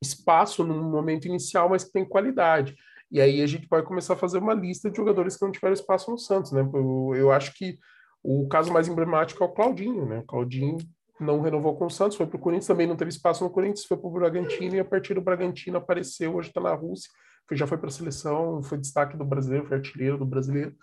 espaço 0.01 0.63
no 0.63 0.73
momento 0.89 1.27
inicial, 1.27 1.69
mas 1.69 1.83
que 1.83 1.91
têm 1.91 2.05
qualidade. 2.05 2.75
E 3.11 3.19
aí 3.19 3.41
a 3.41 3.47
gente 3.47 3.67
pode 3.67 3.85
começar 3.85 4.13
a 4.13 4.17
fazer 4.17 4.38
uma 4.38 4.53
lista 4.53 4.89
de 4.89 4.97
jogadores 4.97 5.35
que 5.35 5.43
não 5.43 5.51
tiveram 5.51 5.73
espaço 5.73 6.09
no 6.09 6.17
Santos, 6.17 6.51
né? 6.51 6.61
Eu, 6.73 7.11
eu 7.15 7.31
acho 7.31 7.53
que 7.53 7.77
o 8.24 8.48
caso 8.48 8.72
mais 8.72 8.88
emblemático 8.88 9.44
é 9.44 9.48
o 9.48 9.51
Claudinho, 9.51 10.06
né? 10.06 10.20
O 10.20 10.24
Claudinho 10.24 10.78
não 11.20 11.42
renovou 11.42 11.75
com 11.75 11.86
o 11.86 11.90
Santos, 11.90 12.18
foi 12.18 12.25
para 12.25 12.38
o 12.38 12.40
Corinthians, 12.40 12.68
também 12.68 12.88
não 12.88 12.96
teve 12.96 13.10
espaço 13.10 13.44
no 13.44 13.50
Corinthians, 13.50 13.86
foi 13.86 13.98
para 13.98 14.08
o 14.08 14.12
Bragantino 14.12 14.75
e 14.75 14.80
a 14.80 14.86
partir 14.86 15.13
do 15.13 15.22
Bragantino 15.22 15.78
apareceu, 15.78 16.36
hoje 16.36 16.50
está 16.50 16.60
na 16.60 16.74
Rússia, 16.74 17.10
já 17.51 17.68
foi 17.68 17.78
para 17.78 17.90
a 17.90 17.92
seleção, 17.92 18.63
foi 18.63 18.78
destaque 18.78 19.18
do 19.18 19.25
brasileiro, 19.25 19.68
foi 19.68 19.78
artilheiro 19.78 20.18
do 20.18 20.25
brasileiro. 20.25 20.74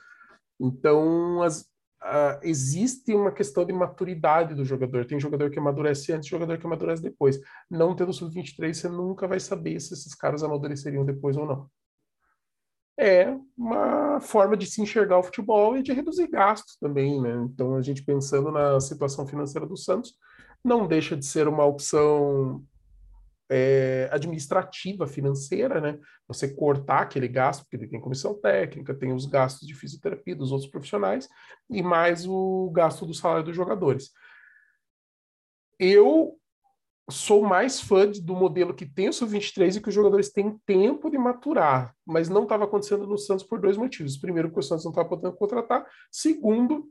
Então, 0.60 1.42
as, 1.42 1.62
uh, 1.62 2.38
existe 2.42 3.14
uma 3.14 3.32
questão 3.32 3.64
de 3.64 3.72
maturidade 3.72 4.54
do 4.54 4.66
jogador. 4.66 5.06
Tem 5.06 5.18
jogador 5.18 5.50
que 5.50 5.58
amadurece 5.58 6.12
antes, 6.12 6.28
jogador 6.28 6.58
que 6.58 6.66
amadurece 6.66 7.02
depois. 7.02 7.40
Não 7.70 7.96
tendo 7.96 8.12
sub-23, 8.12 8.74
você 8.74 8.88
nunca 8.88 9.26
vai 9.26 9.40
saber 9.40 9.80
se 9.80 9.94
esses 9.94 10.14
caras 10.14 10.42
amadureceriam 10.42 11.06
depois 11.06 11.38
ou 11.38 11.46
não 11.46 11.70
é 12.98 13.32
uma 13.56 14.20
forma 14.20 14.56
de 14.56 14.66
se 14.66 14.82
enxergar 14.82 15.18
o 15.18 15.22
futebol 15.22 15.76
e 15.76 15.82
de 15.82 15.92
reduzir 15.92 16.26
gastos 16.26 16.76
também, 16.76 17.20
né? 17.20 17.46
Então, 17.48 17.76
a 17.76 17.82
gente 17.82 18.02
pensando 18.02 18.50
na 18.50 18.80
situação 18.80 19.24
financeira 19.26 19.66
do 19.66 19.76
Santos, 19.76 20.14
não 20.64 20.86
deixa 20.86 21.16
de 21.16 21.24
ser 21.24 21.46
uma 21.46 21.64
opção 21.64 22.64
é, 23.48 24.08
administrativa, 24.12 25.06
financeira, 25.06 25.80
né? 25.80 25.98
Você 26.26 26.52
cortar 26.52 27.02
aquele 27.02 27.28
gasto, 27.28 27.62
porque 27.62 27.76
ele 27.76 27.86
tem 27.86 28.00
comissão 28.00 28.34
técnica, 28.34 28.92
tem 28.92 29.12
os 29.12 29.26
gastos 29.26 29.66
de 29.66 29.74
fisioterapia 29.74 30.34
dos 30.34 30.50
outros 30.50 30.68
profissionais 30.68 31.28
e 31.70 31.82
mais 31.82 32.26
o 32.26 32.68
gasto 32.74 33.06
do 33.06 33.14
salário 33.14 33.44
dos 33.44 33.54
jogadores. 33.54 34.10
Eu 35.78 36.36
sou 37.10 37.42
mais 37.42 37.80
fã 37.80 38.06
do 38.06 38.34
modelo 38.34 38.74
que 38.74 38.84
tem 38.84 39.08
o 39.08 39.12
sub-23 39.12 39.76
e 39.76 39.80
que 39.80 39.88
os 39.88 39.94
jogadores 39.94 40.30
têm 40.30 40.58
tempo 40.66 41.10
de 41.10 41.16
maturar, 41.16 41.94
mas 42.06 42.28
não 42.28 42.42
estava 42.42 42.64
acontecendo 42.64 43.06
no 43.06 43.16
Santos 43.16 43.44
por 43.44 43.60
dois 43.60 43.76
motivos. 43.76 44.16
Primeiro, 44.16 44.48
porque 44.48 44.60
o 44.60 44.62
Santos 44.62 44.84
não 44.84 44.92
estava 44.92 45.08
podendo 45.08 45.34
contratar. 45.34 45.86
Segundo, 46.10 46.86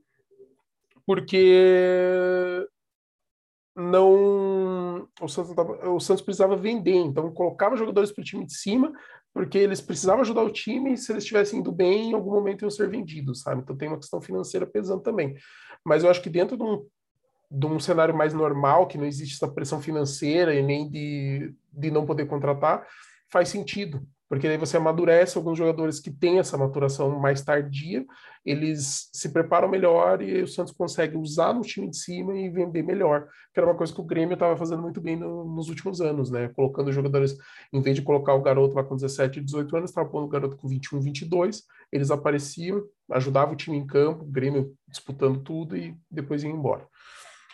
porque 1.05 2.67
não 3.75 5.07
o 5.21 5.27
Santos, 5.27 5.53
tava, 5.53 5.89
o 5.89 5.99
Santos 5.99 6.23
precisava 6.23 6.55
vender, 6.55 6.95
então 6.95 7.31
colocava 7.31 7.77
jogadores 7.77 8.11
para 8.11 8.21
o 8.21 8.25
time 8.25 8.43
de 8.43 8.53
cima, 8.53 8.91
porque 9.31 9.57
eles 9.57 9.79
precisavam 9.79 10.21
ajudar 10.21 10.41
o 10.41 10.51
time 10.51 10.93
e 10.93 10.97
se 10.97 11.11
eles 11.11 11.23
estivessem 11.23 11.59
indo 11.59 11.71
bem, 11.71 12.09
em 12.09 12.13
algum 12.13 12.31
momento 12.31 12.63
iam 12.63 12.71
ser 12.71 12.89
vendidos, 12.89 13.41
sabe? 13.41 13.61
Então 13.61 13.77
tem 13.77 13.87
uma 13.87 13.97
questão 13.97 14.19
financeira 14.19 14.65
pesando 14.65 15.03
também. 15.03 15.35
Mas 15.85 16.03
eu 16.03 16.09
acho 16.09 16.23
que 16.23 16.29
dentro 16.29 16.57
de 16.57 16.63
um 16.63 16.87
de 17.49 17.65
um 17.65 17.79
cenário 17.79 18.15
mais 18.15 18.33
normal, 18.33 18.87
que 18.87 18.97
não 18.97 19.05
existe 19.05 19.35
essa 19.35 19.51
pressão 19.51 19.81
financeira 19.81 20.53
e 20.53 20.61
nem 20.61 20.89
de, 20.89 21.53
de 21.71 21.89
não 21.89 22.05
poder 22.05 22.25
contratar, 22.25 22.85
faz 23.29 23.49
sentido. 23.49 24.05
Porque 24.29 24.45
aí 24.45 24.57
você 24.57 24.75
amadurece 24.75 25.37
alguns 25.37 25.57
jogadores 25.57 26.01
que 26.01 26.11
têm 26.11 26.39
essa 26.39 26.57
maturação 26.57 27.17
mais 27.17 27.41
tardia, 27.41 28.05
eles 28.45 29.09
se 29.13 29.31
preparam 29.31 29.69
melhor 29.69 30.21
e 30.21 30.41
o 30.41 30.47
Santos 30.47 30.73
consegue 30.73 31.15
usar 31.15 31.53
no 31.53 31.61
time 31.61 31.89
de 31.89 31.97
cima 31.97 32.37
e 32.37 32.49
vender 32.49 32.83
melhor. 32.83 33.27
Que 33.53 33.59
era 33.59 33.67
uma 33.67 33.75
coisa 33.75 33.93
que 33.93 34.01
o 34.01 34.05
Grêmio 34.05 34.33
estava 34.33 34.57
fazendo 34.57 34.81
muito 34.81 34.99
bem 34.99 35.15
no, 35.15 35.45
nos 35.45 35.69
últimos 35.69 36.01
anos, 36.01 36.29
né? 36.29 36.49
Colocando 36.49 36.91
jogadores, 36.91 37.37
em 37.71 37.81
vez 37.81 37.95
de 37.95 38.01
colocar 38.01 38.33
o 38.33 38.41
garoto 38.41 38.75
lá 38.75 38.83
com 38.83 38.95
17, 38.95 39.39
18 39.39 39.77
anos, 39.77 39.89
estava 39.91 40.09
pondo 40.09 40.25
o 40.25 40.29
garoto 40.29 40.57
com 40.57 40.67
21, 40.67 40.99
22, 40.99 41.63
eles 41.89 42.11
apareciam, 42.11 42.83
ajudavam 43.11 43.53
o 43.53 43.57
time 43.57 43.77
em 43.77 43.87
campo, 43.87 44.25
o 44.25 44.31
Grêmio 44.31 44.73
disputando 44.89 45.41
tudo 45.41 45.77
e 45.77 45.95
depois 46.11 46.43
iam 46.43 46.51
embora. 46.51 46.85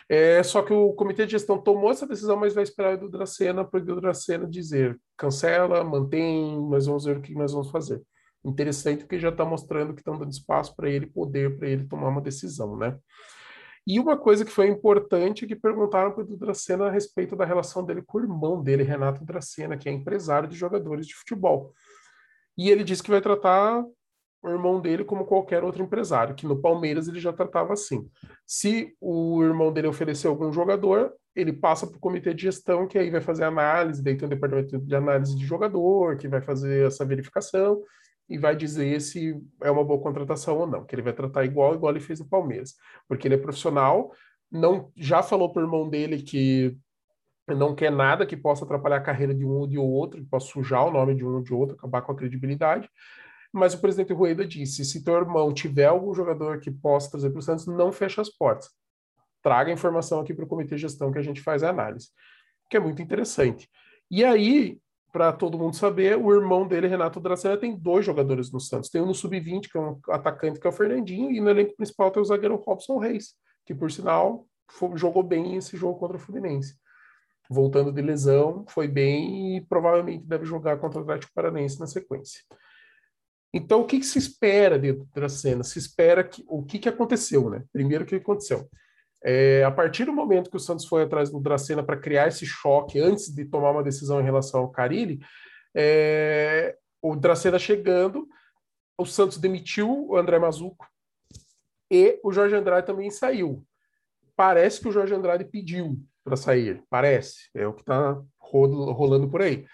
É, 0.08 0.42
só 0.42 0.62
que 0.62 0.72
o 0.72 0.92
comitê 0.92 1.24
de 1.24 1.32
gestão 1.32 1.58
tomou 1.58 1.90
essa 1.90 2.06
decisão, 2.06 2.36
mas 2.36 2.54
vai 2.54 2.62
esperar 2.62 3.02
o 3.02 3.08
Dracena 3.08 3.64
para 3.64 3.80
o 3.80 4.00
Dracena 4.00 4.46
dizer 4.46 5.00
cancela, 5.16 5.82
mantém, 5.82 6.60
nós 6.68 6.86
vamos 6.86 7.04
ver 7.04 7.16
o 7.16 7.22
que 7.22 7.34
nós 7.34 7.52
vamos 7.52 7.70
fazer. 7.70 8.02
Interessante 8.44 9.00
porque 9.00 9.18
já 9.18 9.30
está 9.30 9.44
mostrando 9.44 9.94
que 9.94 10.00
estão 10.00 10.18
dando 10.18 10.30
espaço 10.30 10.76
para 10.76 10.90
ele 10.90 11.06
poder, 11.06 11.56
para 11.56 11.68
ele 11.68 11.86
tomar 11.86 12.08
uma 12.08 12.20
decisão, 12.20 12.76
né? 12.76 12.98
E 13.86 14.00
uma 14.00 14.16
coisa 14.16 14.44
que 14.44 14.50
foi 14.50 14.68
importante 14.68 15.44
é 15.44 15.48
que 15.48 15.56
perguntaram 15.56 16.12
para 16.12 16.22
o 16.22 16.36
Dracena 16.36 16.86
a 16.86 16.90
respeito 16.90 17.36
da 17.36 17.44
relação 17.44 17.84
dele 17.84 18.02
com 18.02 18.18
o 18.18 18.20
irmão 18.22 18.62
dele, 18.62 18.82
Renato 18.82 19.24
Dracena, 19.24 19.76
que 19.76 19.88
é 19.88 19.92
empresário 19.92 20.48
de 20.48 20.56
jogadores 20.56 21.06
de 21.06 21.14
futebol. 21.14 21.72
E 22.56 22.70
ele 22.70 22.84
disse 22.84 23.02
que 23.02 23.10
vai 23.10 23.20
tratar 23.20 23.84
o 24.44 24.50
irmão 24.50 24.78
dele 24.78 25.04
como 25.04 25.24
qualquer 25.24 25.64
outro 25.64 25.82
empresário, 25.82 26.34
que 26.34 26.46
no 26.46 26.60
Palmeiras 26.60 27.08
ele 27.08 27.18
já 27.18 27.32
tratava 27.32 27.72
assim. 27.72 28.06
Se 28.46 28.94
o 29.00 29.42
irmão 29.42 29.72
dele 29.72 29.88
oferecer 29.88 30.28
algum 30.28 30.52
jogador, 30.52 31.14
ele 31.34 31.52
passa 31.52 31.86
para 31.86 31.96
o 31.96 32.00
comitê 32.00 32.34
de 32.34 32.42
gestão, 32.42 32.86
que 32.86 32.98
aí 32.98 33.08
vai 33.10 33.22
fazer 33.22 33.44
análise, 33.44 34.04
daí 34.04 34.16
tem 34.16 34.26
um 34.26 34.30
departamento 34.30 34.78
de 34.78 34.94
análise 34.94 35.34
de 35.34 35.46
jogador, 35.46 36.18
que 36.18 36.28
vai 36.28 36.42
fazer 36.42 36.86
essa 36.86 37.06
verificação 37.06 37.82
e 38.28 38.36
vai 38.36 38.54
dizer 38.54 39.00
se 39.00 39.34
é 39.62 39.70
uma 39.70 39.82
boa 39.82 40.00
contratação 40.00 40.58
ou 40.58 40.66
não, 40.66 40.84
que 40.84 40.94
ele 40.94 41.02
vai 41.02 41.14
tratar 41.14 41.44
igual, 41.44 41.74
igual 41.74 41.92
ele 41.92 42.00
fez 42.00 42.20
no 42.20 42.28
Palmeiras, 42.28 42.74
porque 43.08 43.26
ele 43.26 43.36
é 43.36 43.38
profissional, 43.38 44.12
não 44.52 44.92
já 44.94 45.22
falou 45.22 45.50
para 45.50 45.62
o 45.62 45.64
irmão 45.64 45.88
dele 45.88 46.22
que 46.22 46.76
não 47.48 47.74
quer 47.74 47.90
nada 47.90 48.26
que 48.26 48.36
possa 48.36 48.64
atrapalhar 48.64 48.96
a 48.96 49.02
carreira 49.02 49.34
de 49.34 49.44
um 49.44 49.52
ou 49.52 49.66
de 49.66 49.78
outro, 49.78 50.20
que 50.20 50.28
possa 50.28 50.48
sujar 50.48 50.86
o 50.86 50.90
nome 50.90 51.14
de 51.14 51.24
um 51.24 51.34
ou 51.34 51.42
de 51.42 51.52
outro, 51.54 51.76
acabar 51.76 52.02
com 52.02 52.12
a 52.12 52.16
credibilidade, 52.16 52.88
mas 53.54 53.72
o 53.72 53.80
presidente 53.80 54.12
Rueda 54.12 54.44
disse: 54.44 54.84
se 54.84 55.04
teu 55.04 55.14
irmão 55.14 55.54
tiver 55.54 55.86
algum 55.86 56.12
jogador 56.12 56.58
que 56.58 56.72
possa 56.72 57.08
trazer 57.08 57.30
para 57.30 57.38
o 57.38 57.42
Santos, 57.42 57.66
não 57.66 57.92
feche 57.92 58.20
as 58.20 58.28
portas. 58.28 58.68
Traga 59.40 59.70
a 59.70 59.72
informação 59.72 60.18
aqui 60.18 60.34
para 60.34 60.44
o 60.44 60.48
comitê 60.48 60.74
de 60.74 60.82
gestão 60.82 61.12
que 61.12 61.18
a 61.18 61.22
gente 61.22 61.40
faz 61.40 61.62
a 61.62 61.70
análise, 61.70 62.08
que 62.68 62.76
é 62.76 62.80
muito 62.80 63.00
interessante. 63.00 63.70
E 64.10 64.24
aí, 64.24 64.80
para 65.12 65.32
todo 65.32 65.56
mundo 65.56 65.76
saber, 65.76 66.18
o 66.18 66.34
irmão 66.34 66.66
dele, 66.66 66.88
Renato 66.88 67.20
Dracena, 67.20 67.56
tem 67.56 67.76
dois 67.76 68.04
jogadores 68.04 68.50
no 68.50 68.58
Santos. 68.58 68.90
Tem 68.90 69.00
um 69.00 69.06
no 69.06 69.14
sub-20, 69.14 69.70
que 69.70 69.78
é 69.78 69.80
um 69.80 70.00
atacante, 70.08 70.58
que 70.58 70.66
é 70.66 70.70
o 70.70 70.72
Fernandinho, 70.72 71.30
e 71.30 71.40
no 71.40 71.48
elenco 71.48 71.76
principal 71.76 72.10
tem 72.10 72.20
o 72.20 72.24
zagueiro 72.26 72.56
Robson 72.56 72.98
Reis, 72.98 73.34
que 73.64 73.72
por 73.72 73.92
sinal 73.92 74.48
jogou 74.96 75.22
bem 75.22 75.54
esse 75.54 75.76
jogo 75.76 75.96
contra 76.00 76.16
o 76.16 76.20
Fluminense. 76.20 76.74
Voltando 77.48 77.92
de 77.92 78.02
lesão, 78.02 78.64
foi 78.66 78.88
bem 78.88 79.56
e 79.56 79.60
provavelmente 79.60 80.24
deve 80.26 80.44
jogar 80.44 80.78
contra 80.78 80.98
o 80.98 81.02
Atlético 81.02 81.32
Paranense 81.32 81.78
na 81.78 81.86
sequência. 81.86 82.40
Então, 83.56 83.82
o 83.82 83.86
que, 83.86 84.00
que 84.00 84.04
se 84.04 84.18
espera 84.18 84.76
dentro 84.76 85.06
da 85.14 85.28
cena? 85.28 85.62
Se 85.62 85.78
espera 85.78 86.24
que 86.24 86.44
o 86.48 86.64
que, 86.64 86.76
que 86.76 86.88
aconteceu, 86.88 87.48
né? 87.48 87.62
Primeiro, 87.72 88.02
o 88.02 88.06
que 88.06 88.16
aconteceu? 88.16 88.68
É, 89.22 89.62
a 89.62 89.70
partir 89.70 90.04
do 90.04 90.12
momento 90.12 90.50
que 90.50 90.56
o 90.56 90.60
Santos 90.60 90.86
foi 90.86 91.04
atrás 91.04 91.30
do 91.30 91.38
Dracena 91.38 91.80
para 91.80 91.96
criar 91.96 92.26
esse 92.26 92.44
choque 92.44 92.98
antes 92.98 93.32
de 93.32 93.44
tomar 93.44 93.70
uma 93.70 93.84
decisão 93.84 94.20
em 94.20 94.24
relação 94.24 94.62
ao 94.62 94.70
Carilli, 94.70 95.20
é, 95.72 96.76
o 97.00 97.14
Dracena 97.14 97.56
chegando, 97.56 98.26
o 98.98 99.06
Santos 99.06 99.38
demitiu 99.38 100.08
o 100.08 100.16
André 100.16 100.36
Mazuco 100.36 100.88
e 101.88 102.18
o 102.24 102.32
Jorge 102.32 102.56
Andrade 102.56 102.88
também 102.88 103.08
saiu. 103.08 103.64
Parece 104.34 104.80
que 104.80 104.88
o 104.88 104.92
Jorge 104.92 105.14
Andrade 105.14 105.44
pediu 105.44 105.96
para 106.24 106.36
sair, 106.36 106.82
parece, 106.90 107.50
é 107.54 107.68
o 107.68 107.72
que 107.72 107.82
está 107.82 108.20
rolando 108.40 109.28
por 109.28 109.42
aí. 109.42 109.64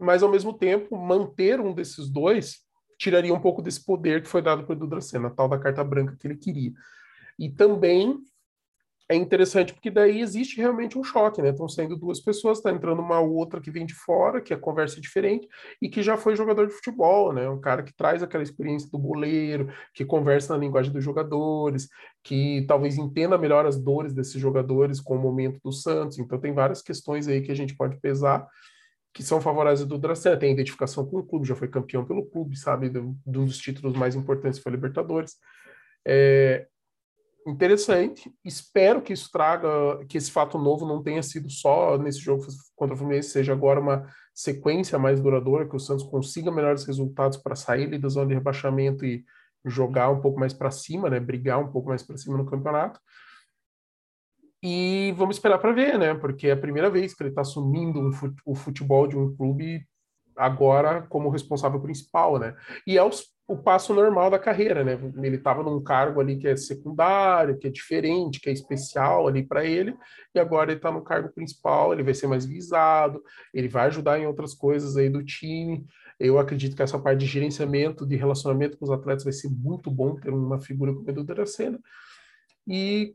Mas, 0.00 0.22
ao 0.22 0.30
mesmo 0.30 0.54
tempo, 0.54 0.96
manter 0.96 1.60
um 1.60 1.74
desses 1.74 2.08
dois 2.08 2.65
tiraria 2.98 3.32
um 3.32 3.40
pouco 3.40 3.62
desse 3.62 3.84
poder 3.84 4.22
que 4.22 4.28
foi 4.28 4.42
dado 4.42 4.64
para 4.64 4.72
o 4.72 4.76
Edu 4.76 4.86
Dracena, 4.86 5.28
a 5.28 5.30
tal 5.30 5.48
da 5.48 5.58
carta 5.58 5.84
branca 5.84 6.16
que 6.18 6.26
ele 6.26 6.36
queria. 6.36 6.72
E 7.38 7.50
também 7.50 8.18
é 9.08 9.14
interessante 9.14 9.72
porque 9.72 9.90
daí 9.90 10.20
existe 10.20 10.56
realmente 10.56 10.98
um 10.98 11.04
choque, 11.04 11.40
né? 11.40 11.50
Estão 11.50 11.68
saindo 11.68 11.96
duas 11.96 12.20
pessoas, 12.20 12.58
está 12.58 12.72
entrando 12.72 13.00
uma 13.00 13.20
outra 13.20 13.60
que 13.60 13.70
vem 13.70 13.86
de 13.86 13.94
fora, 13.94 14.40
que 14.40 14.52
a 14.52 14.58
conversa 14.58 14.98
é 14.98 15.00
diferente, 15.00 15.48
e 15.80 15.88
que 15.88 16.02
já 16.02 16.16
foi 16.16 16.34
jogador 16.34 16.66
de 16.66 16.72
futebol, 16.72 17.32
né? 17.32 17.48
Um 17.48 17.60
cara 17.60 17.84
que 17.84 17.94
traz 17.94 18.22
aquela 18.22 18.42
experiência 18.42 18.90
do 18.90 18.98
boleiro, 18.98 19.72
que 19.94 20.04
conversa 20.04 20.54
na 20.54 20.58
linguagem 20.58 20.92
dos 20.92 21.04
jogadores, 21.04 21.88
que 22.24 22.64
talvez 22.66 22.98
entenda 22.98 23.38
melhor 23.38 23.64
as 23.64 23.80
dores 23.80 24.12
desses 24.12 24.40
jogadores 24.40 25.00
com 25.00 25.14
o 25.16 25.22
momento 25.22 25.60
do 25.62 25.70
Santos. 25.70 26.18
Então 26.18 26.40
tem 26.40 26.52
várias 26.52 26.82
questões 26.82 27.28
aí 27.28 27.40
que 27.42 27.52
a 27.52 27.56
gente 27.56 27.76
pode 27.76 28.00
pesar 28.00 28.48
que 29.16 29.22
são 29.22 29.40
favoráveis 29.40 29.82
do 29.82 29.96
Dracena, 29.96 30.36
tem 30.36 30.52
identificação 30.52 31.06
com 31.06 31.16
o 31.16 31.26
clube, 31.26 31.48
já 31.48 31.56
foi 31.56 31.68
campeão 31.68 32.04
pelo 32.04 32.26
clube, 32.26 32.54
sabe, 32.54 32.90
de 32.90 32.98
um 32.98 33.16
dos 33.24 33.56
títulos 33.56 33.96
mais 33.96 34.14
importantes 34.14 34.60
foi 34.60 34.70
a 34.70 34.74
Libertadores. 34.74 35.36
É 36.06 36.66
interessante, 37.46 38.30
espero 38.44 39.00
que 39.00 39.14
isso 39.14 39.30
traga, 39.32 40.04
que 40.06 40.18
esse 40.18 40.30
fato 40.30 40.58
novo 40.58 40.86
não 40.86 41.02
tenha 41.02 41.22
sido 41.22 41.48
só 41.48 41.96
nesse 41.96 42.18
jogo 42.18 42.44
contra 42.74 42.94
o 42.94 42.98
Fluminense, 42.98 43.30
seja 43.30 43.54
agora 43.54 43.80
uma 43.80 44.06
sequência 44.34 44.98
mais 44.98 45.18
duradoura, 45.18 45.66
que 45.66 45.76
o 45.76 45.80
Santos 45.80 46.04
consiga 46.04 46.52
melhores 46.52 46.84
resultados 46.84 47.38
para 47.38 47.56
sair 47.56 47.98
da 47.98 48.08
zona 48.10 48.26
de 48.26 48.34
rebaixamento 48.34 49.06
e 49.06 49.24
jogar 49.64 50.10
um 50.10 50.20
pouco 50.20 50.38
mais 50.38 50.52
para 50.52 50.70
cima, 50.70 51.08
né, 51.08 51.18
brigar 51.18 51.58
um 51.58 51.72
pouco 51.72 51.88
mais 51.88 52.02
para 52.02 52.18
cima 52.18 52.36
no 52.36 52.44
campeonato. 52.44 53.00
E 54.68 55.12
vamos 55.12 55.36
esperar 55.36 55.58
para 55.58 55.70
ver, 55.70 55.96
né? 55.96 56.12
Porque 56.14 56.48
é 56.48 56.50
a 56.50 56.56
primeira 56.56 56.90
vez 56.90 57.14
que 57.14 57.22
ele 57.22 57.30
está 57.30 57.42
assumindo 57.42 58.00
um 58.00 58.10
fute 58.10 58.42
o 58.44 58.52
futebol 58.52 59.06
de 59.06 59.16
um 59.16 59.32
clube 59.36 59.86
agora 60.36 61.02
como 61.02 61.28
responsável 61.28 61.80
principal, 61.80 62.36
né? 62.36 62.52
E 62.84 62.98
é 62.98 63.04
o, 63.04 63.08
o 63.46 63.56
passo 63.56 63.94
normal 63.94 64.28
da 64.28 64.40
carreira, 64.40 64.82
né? 64.82 64.98
Ele 65.22 65.36
estava 65.36 65.62
num 65.62 65.80
cargo 65.80 66.20
ali 66.20 66.36
que 66.36 66.48
é 66.48 66.56
secundário, 66.56 67.56
que 67.56 67.68
é 67.68 67.70
diferente, 67.70 68.40
que 68.40 68.50
é 68.50 68.52
especial 68.52 69.28
ali 69.28 69.44
para 69.46 69.64
ele, 69.64 69.96
e 70.34 70.40
agora 70.40 70.72
ele 70.72 70.80
está 70.80 70.90
no 70.90 71.04
cargo 71.04 71.32
principal, 71.32 71.92
ele 71.92 72.02
vai 72.02 72.12
ser 72.14 72.26
mais 72.26 72.44
visado, 72.44 73.22
ele 73.54 73.68
vai 73.68 73.86
ajudar 73.86 74.18
em 74.18 74.26
outras 74.26 74.52
coisas 74.52 74.96
aí 74.96 75.08
do 75.08 75.24
time. 75.24 75.86
Eu 76.18 76.40
acredito 76.40 76.74
que 76.74 76.82
essa 76.82 76.98
parte 76.98 77.20
de 77.20 77.26
gerenciamento, 77.26 78.04
de 78.04 78.16
relacionamento 78.16 78.76
com 78.76 78.84
os 78.84 78.90
atletas 78.90 79.22
vai 79.22 79.32
ser 79.32 79.48
muito 79.48 79.92
bom 79.92 80.16
ter 80.16 80.30
uma 80.30 80.60
figura 80.60 80.92
como 80.92 81.06
o 81.06 81.10
Edu 81.10 81.22
Dracena. 81.22 81.78
E 82.66 83.14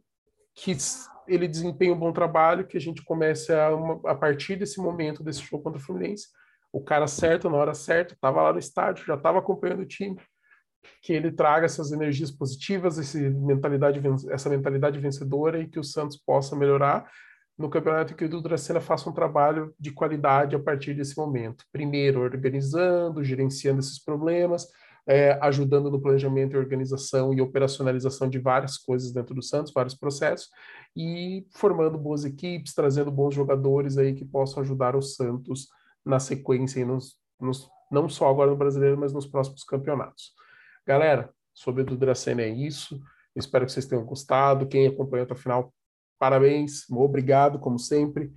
que 0.56 0.76
ele 1.34 1.48
desempenha 1.48 1.94
um 1.94 2.00
bom 2.00 2.12
trabalho, 2.12 2.66
que 2.66 2.78
a 2.78 2.82
gente 2.82 3.04
comece 3.04 3.54
a, 3.54 3.70
a 4.06 4.16
partir 4.16 4.56
desse 4.56 4.80
momento, 4.80 5.24
desse 5.24 5.42
jogo 5.42 5.64
contra 5.64 5.80
o 5.80 5.84
Fluminense, 5.84 6.28
o 6.72 6.82
cara 6.82 7.08
certo, 7.08 7.50
na 7.50 7.58
hora 7.58 7.74
certa, 7.74 8.14
estava 8.14 8.42
lá 8.42 8.54
no 8.54 8.60
estádio, 8.60 9.06
já 9.06 9.16
estava 9.16 9.40
acompanhando 9.40 9.82
o 9.82 9.86
time, 9.86 10.20
que 11.02 11.14
ele 11.14 11.32
traga 11.32 11.66
essas 11.66 11.92
energias 11.92 12.32
positivas, 12.32 12.98
esse 12.98 13.30
mentalidade, 13.30 14.02
essa 14.30 14.50
mentalidade 14.50 15.00
vencedora 15.00 15.60
e 15.60 15.68
que 15.68 15.80
o 15.80 15.84
Santos 15.84 16.18
possa 16.18 16.56
melhorar 16.56 17.10
no 17.58 17.70
campeonato 17.70 18.16
que 18.16 18.24
o 18.24 18.26
Edu 18.26 18.42
Dracena 18.42 18.82
faça 18.82 19.10
um 19.10 19.14
trabalho 19.14 19.74
de 19.80 19.92
qualidade 19.92 20.56
a 20.56 20.60
partir 20.60 20.94
desse 20.94 21.16
momento. 21.16 21.64
Primeiro, 21.72 22.22
organizando, 22.22 23.24
gerenciando 23.24 23.80
esses 23.80 24.04
problemas, 24.04 24.68
é, 25.08 25.38
ajudando 25.42 25.90
no 25.90 26.02
planejamento 26.02 26.56
e 26.56 26.60
organização 26.60 27.34
e 27.34 27.42
operacionalização 27.42 28.30
de 28.30 28.40
várias 28.40 28.78
coisas 28.78 29.12
dentro 29.12 29.34
do 29.34 29.42
Santos, 29.42 29.74
vários 29.74 29.96
processos, 29.96 30.50
e 30.96 31.46
formando 31.52 31.98
boas 31.98 32.26
equipes, 32.26 32.74
trazendo 32.74 33.12
bons 33.12 33.34
jogadores 33.34 33.98
aí 33.98 34.14
que 34.14 34.26
possam 34.26 34.62
ajudar 34.62 34.96
o 34.96 35.02
Santos 35.02 35.68
na 36.06 36.20
sequência 36.20 36.80
e 36.80 36.86
nos, 36.86 37.16
nos, 37.40 37.70
não 37.92 38.08
só 38.10 38.30
agora 38.30 38.52
no 38.52 38.58
Brasileiro, 38.58 38.98
mas 38.98 39.14
nos 39.14 39.28
próximos 39.28 39.64
campeonatos. 39.64 40.34
Galera, 40.86 41.30
sobre 41.54 41.84
o 41.84 41.86
Dudracena 41.86 42.42
é 42.42 42.50
isso. 42.50 43.00
espero 43.36 43.66
que 43.66 43.72
vocês 43.72 43.86
tenham 43.86 44.06
gostado. 44.06 44.68
Quem 44.68 44.88
acompanhou 44.88 45.24
até 45.24 45.34
o 45.34 45.38
final, 45.38 45.74
parabéns, 46.20 46.90
obrigado, 46.90 47.60
como 47.60 47.78
sempre. 47.78 48.32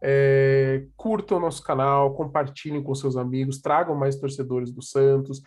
É, 0.00 0.86
curtam 0.96 1.38
o 1.38 1.40
nosso 1.40 1.62
canal, 1.62 2.14
compartilhem 2.14 2.82
com 2.82 2.94
seus 2.94 3.16
amigos, 3.16 3.60
tragam 3.60 3.94
mais 3.94 4.16
torcedores 4.16 4.70
do 4.70 4.82
Santos. 4.82 5.40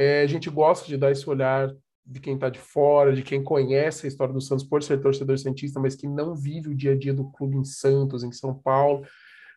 É, 0.00 0.22
a 0.22 0.26
gente 0.26 0.48
gosta 0.48 0.88
de 0.88 0.96
dar 0.96 1.10
esse 1.10 1.28
olhar 1.28 1.70
de 2.06 2.20
quem 2.20 2.32
está 2.32 2.48
de 2.48 2.58
fora, 2.58 3.12
de 3.12 3.22
quem 3.22 3.44
conhece 3.44 4.06
a 4.06 4.08
história 4.08 4.32
do 4.32 4.40
Santos 4.40 4.64
por 4.64 4.82
ser 4.82 4.98
torcedor 4.98 5.36
santista, 5.38 5.78
mas 5.78 5.94
que 5.94 6.08
não 6.08 6.34
vive 6.34 6.70
o 6.70 6.74
dia 6.74 6.92
a 6.92 6.96
dia 6.98 7.12
do 7.12 7.30
clube 7.30 7.58
em 7.58 7.64
Santos, 7.64 8.24
em 8.24 8.32
São 8.32 8.54
Paulo. 8.54 9.06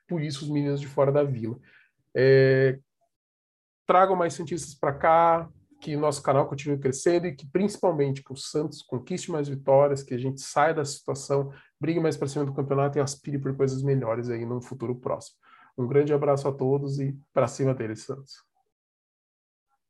Por 0.06 0.22
isso, 0.22 0.44
os 0.44 0.52
meninos 0.52 0.82
de 0.82 0.88
fora 0.88 1.14
da 1.14 1.24
vila. 1.24 1.58
É, 2.14 2.78
tragam 3.88 4.18
mais 4.18 4.34
santistas 4.34 4.76
para 4.76 4.92
cá, 4.92 5.50
que 5.80 5.96
nosso 5.96 6.22
canal 6.22 6.46
continue 6.46 6.78
crescendo 6.78 7.26
e 7.26 7.34
que 7.34 7.50
principalmente 7.50 8.22
que 8.22 8.34
o 8.34 8.36
Santos 8.36 8.82
conquiste 8.82 9.32
mais 9.32 9.48
vitórias, 9.48 10.04
que 10.04 10.14
a 10.14 10.20
gente 10.20 10.42
saia 10.42 10.74
da 10.74 10.84
situação, 10.84 11.54
brigue 11.80 12.02
mais 12.02 12.18
para 12.18 12.28
cima 12.28 12.44
do 12.44 12.54
campeonato 12.54 12.98
e 12.98 13.02
aspire 13.02 13.40
por 13.40 13.56
coisas 13.56 13.82
melhores 13.82 14.30
aí 14.30 14.46
no 14.46 14.62
futuro 14.62 14.94
próximo. 14.94 15.38
Um 15.78 15.88
grande 15.88 16.14
abraço 16.14 16.50
a 16.50 16.52
todos 16.52 17.00
e 17.00 17.18
para 17.34 17.48
cima 17.48 17.74
deles, 17.74 18.04
Santos. 18.04 18.53